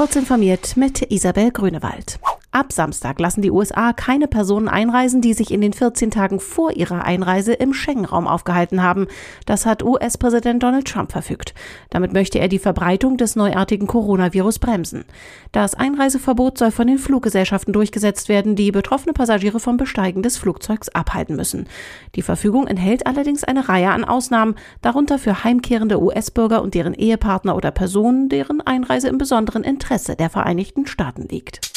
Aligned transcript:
Kurz 0.00 0.16
informiert 0.16 0.78
mit 0.78 1.12
Isabel 1.12 1.50
Grünewald. 1.50 2.18
Ab 2.52 2.72
Samstag 2.72 3.20
lassen 3.20 3.42
die 3.42 3.52
USA 3.52 3.92
keine 3.92 4.26
Personen 4.26 4.66
einreisen, 4.66 5.20
die 5.20 5.34
sich 5.34 5.52
in 5.52 5.60
den 5.60 5.72
14 5.72 6.10
Tagen 6.10 6.40
vor 6.40 6.72
ihrer 6.72 7.04
Einreise 7.04 7.52
im 7.52 7.72
Schengen-Raum 7.72 8.26
aufgehalten 8.26 8.82
haben. 8.82 9.06
Das 9.46 9.66
hat 9.66 9.84
US-Präsident 9.84 10.60
Donald 10.60 10.88
Trump 10.88 11.12
verfügt. 11.12 11.54
Damit 11.90 12.12
möchte 12.12 12.40
er 12.40 12.48
die 12.48 12.58
Verbreitung 12.58 13.16
des 13.16 13.36
neuartigen 13.36 13.86
Coronavirus 13.86 14.58
bremsen. 14.58 15.04
Das 15.52 15.74
Einreiseverbot 15.74 16.58
soll 16.58 16.72
von 16.72 16.88
den 16.88 16.98
Fluggesellschaften 16.98 17.72
durchgesetzt 17.72 18.28
werden, 18.28 18.56
die 18.56 18.72
betroffene 18.72 19.12
Passagiere 19.12 19.60
vom 19.60 19.76
Besteigen 19.76 20.24
des 20.24 20.36
Flugzeugs 20.36 20.88
abhalten 20.88 21.36
müssen. 21.36 21.68
Die 22.16 22.22
Verfügung 22.22 22.66
enthält 22.66 23.06
allerdings 23.06 23.44
eine 23.44 23.68
Reihe 23.68 23.92
an 23.92 24.04
Ausnahmen, 24.04 24.56
darunter 24.82 25.20
für 25.20 25.44
heimkehrende 25.44 26.02
US-Bürger 26.02 26.62
und 26.62 26.74
deren 26.74 26.94
Ehepartner 26.94 27.54
oder 27.54 27.70
Personen, 27.70 28.28
deren 28.28 28.60
Einreise 28.60 29.06
im 29.06 29.18
besonderen 29.18 29.62
Interesse 29.62 30.16
der 30.16 30.30
Vereinigten 30.30 30.86
Staaten 30.86 31.28
liegt. 31.28 31.69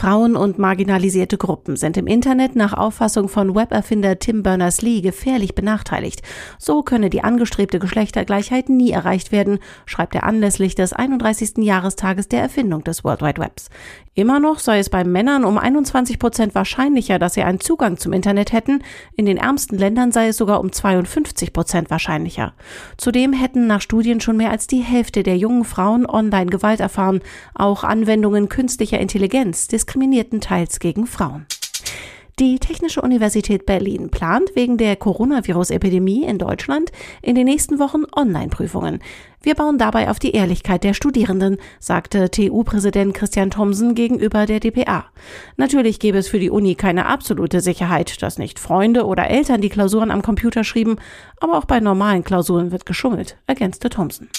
Frauen 0.00 0.34
und 0.34 0.58
marginalisierte 0.58 1.36
Gruppen 1.36 1.76
sind 1.76 1.98
im 1.98 2.06
Internet 2.06 2.56
nach 2.56 2.72
Auffassung 2.72 3.28
von 3.28 3.54
Weberfinder 3.54 4.18
Tim 4.18 4.42
Berners-Lee 4.42 5.02
gefährlich 5.02 5.54
benachteiligt. 5.54 6.22
So 6.58 6.82
könne 6.82 7.10
die 7.10 7.22
angestrebte 7.22 7.78
Geschlechtergleichheit 7.78 8.70
nie 8.70 8.92
erreicht 8.92 9.30
werden, 9.30 9.58
schreibt 9.84 10.14
er 10.14 10.24
anlässlich 10.24 10.74
des 10.74 10.94
31. 10.94 11.58
Jahrestages 11.58 12.28
der 12.28 12.40
Erfindung 12.40 12.82
des 12.82 13.04
World 13.04 13.20
Wide 13.20 13.42
Webs. 13.42 13.68
Immer 14.14 14.40
noch 14.40 14.58
sei 14.58 14.80
es 14.80 14.90
bei 14.90 15.04
Männern 15.04 15.44
um 15.44 15.56
21 15.56 16.18
Prozent 16.18 16.54
wahrscheinlicher, 16.54 17.18
dass 17.18 17.34
sie 17.34 17.42
einen 17.42 17.60
Zugang 17.60 17.96
zum 17.96 18.12
Internet 18.12 18.52
hätten. 18.52 18.82
In 19.16 19.24
den 19.24 19.36
ärmsten 19.36 19.78
Ländern 19.78 20.12
sei 20.12 20.28
es 20.28 20.36
sogar 20.36 20.60
um 20.60 20.72
52 20.72 21.52
Prozent 21.52 21.90
wahrscheinlicher. 21.90 22.54
Zudem 22.96 23.32
hätten 23.32 23.66
nach 23.66 23.80
Studien 23.80 24.20
schon 24.20 24.36
mehr 24.36 24.50
als 24.50 24.66
die 24.66 24.80
Hälfte 24.80 25.22
der 25.22 25.36
jungen 25.36 25.64
Frauen 25.64 26.06
online 26.06 26.50
Gewalt 26.50 26.80
erfahren. 26.80 27.20
Auch 27.54 27.84
Anwendungen 27.84 28.48
künstlicher 28.48 28.98
Intelligenz 28.98 29.68
diskriminierten 29.90 30.40
teils 30.40 30.78
gegen 30.78 31.04
Frauen. 31.04 31.46
Die 32.38 32.60
Technische 32.60 33.02
Universität 33.02 33.66
Berlin 33.66 34.08
plant 34.08 34.52
wegen 34.54 34.78
der 34.78 34.94
Coronavirus-Epidemie 34.94 36.24
in 36.24 36.38
Deutschland 36.38 36.92
in 37.22 37.34
den 37.34 37.44
nächsten 37.44 37.80
Wochen 37.80 38.04
Online-Prüfungen. 38.16 39.00
Wir 39.42 39.56
bauen 39.56 39.78
dabei 39.78 40.08
auf 40.08 40.20
die 40.20 40.30
Ehrlichkeit 40.30 40.84
der 40.84 40.94
Studierenden, 40.94 41.56
sagte 41.80 42.30
TU-Präsident 42.30 43.14
Christian 43.14 43.50
Thomsen 43.50 43.96
gegenüber 43.96 44.46
der 44.46 44.60
dpa. 44.60 45.06
Natürlich 45.56 45.98
gäbe 45.98 46.18
es 46.18 46.28
für 46.28 46.38
die 46.38 46.50
Uni 46.50 46.76
keine 46.76 47.06
absolute 47.06 47.60
Sicherheit, 47.60 48.22
dass 48.22 48.38
nicht 48.38 48.60
Freunde 48.60 49.06
oder 49.06 49.28
Eltern 49.28 49.60
die 49.60 49.70
Klausuren 49.70 50.12
am 50.12 50.22
Computer 50.22 50.62
schrieben, 50.62 50.96
aber 51.40 51.58
auch 51.58 51.64
bei 51.64 51.80
normalen 51.80 52.22
Klausuren 52.22 52.70
wird 52.70 52.86
geschummelt, 52.86 53.36
ergänzte 53.48 53.90
Thomsen. 53.90 54.30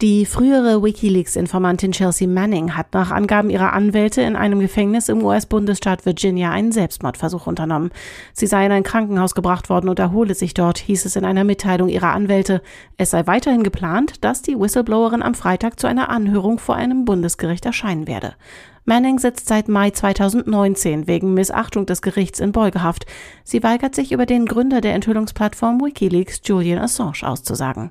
Die 0.00 0.26
frühere 0.26 0.80
Wikileaks-Informantin 0.84 1.90
Chelsea 1.90 2.28
Manning 2.28 2.76
hat 2.76 2.94
nach 2.94 3.10
Angaben 3.10 3.50
ihrer 3.50 3.72
Anwälte 3.72 4.22
in 4.22 4.36
einem 4.36 4.60
Gefängnis 4.60 5.08
im 5.08 5.24
US-Bundesstaat 5.24 6.06
Virginia 6.06 6.52
einen 6.52 6.70
Selbstmordversuch 6.70 7.48
unternommen. 7.48 7.90
Sie 8.32 8.46
sei 8.46 8.64
in 8.64 8.70
ein 8.70 8.84
Krankenhaus 8.84 9.34
gebracht 9.34 9.68
worden 9.68 9.88
und 9.88 9.98
erhole 9.98 10.36
sich 10.36 10.54
dort, 10.54 10.78
hieß 10.78 11.04
es 11.04 11.16
in 11.16 11.24
einer 11.24 11.42
Mitteilung 11.42 11.88
ihrer 11.88 12.12
Anwälte. 12.12 12.62
Es 12.96 13.10
sei 13.10 13.26
weiterhin 13.26 13.64
geplant, 13.64 14.22
dass 14.24 14.40
die 14.40 14.56
Whistleblowerin 14.56 15.20
am 15.24 15.34
Freitag 15.34 15.80
zu 15.80 15.88
einer 15.88 16.10
Anhörung 16.10 16.60
vor 16.60 16.76
einem 16.76 17.04
Bundesgericht 17.04 17.66
erscheinen 17.66 18.06
werde. 18.06 18.34
Manning 18.84 19.18
sitzt 19.18 19.48
seit 19.48 19.66
Mai 19.66 19.90
2019 19.90 21.08
wegen 21.08 21.34
Missachtung 21.34 21.86
des 21.86 22.02
Gerichts 22.02 22.38
in 22.38 22.52
Beugehaft. 22.52 23.04
Sie 23.42 23.64
weigert 23.64 23.96
sich 23.96 24.12
über 24.12 24.26
den 24.26 24.46
Gründer 24.46 24.80
der 24.80 24.94
Enthüllungsplattform 24.94 25.80
Wikileaks, 25.80 26.40
Julian 26.44 26.78
Assange, 26.78 27.24
auszusagen. 27.24 27.90